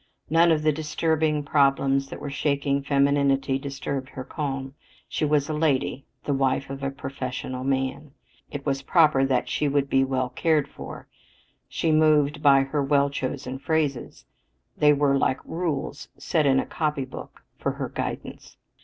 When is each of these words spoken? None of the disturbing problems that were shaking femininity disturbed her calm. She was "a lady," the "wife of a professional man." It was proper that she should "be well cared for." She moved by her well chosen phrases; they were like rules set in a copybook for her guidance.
None 0.31 0.51
of 0.51 0.63
the 0.63 0.71
disturbing 0.71 1.43
problems 1.43 2.09
that 2.09 2.19
were 2.19 2.31
shaking 2.31 2.81
femininity 2.81 3.59
disturbed 3.59 4.09
her 4.09 4.23
calm. 4.23 4.73
She 5.07 5.25
was 5.25 5.47
"a 5.47 5.53
lady," 5.53 6.05
the 6.23 6.33
"wife 6.33 6.71
of 6.71 6.81
a 6.81 6.89
professional 6.89 7.63
man." 7.63 8.09
It 8.49 8.65
was 8.65 8.81
proper 8.81 9.23
that 9.27 9.47
she 9.47 9.69
should 9.69 9.91
"be 9.91 10.03
well 10.03 10.29
cared 10.29 10.67
for." 10.67 11.07
She 11.69 11.91
moved 11.91 12.41
by 12.41 12.61
her 12.63 12.81
well 12.81 13.11
chosen 13.11 13.59
phrases; 13.59 14.25
they 14.75 14.91
were 14.91 15.19
like 15.19 15.37
rules 15.45 16.09
set 16.17 16.47
in 16.47 16.59
a 16.59 16.65
copybook 16.65 17.43
for 17.59 17.73
her 17.73 17.87
guidance. 17.89 18.57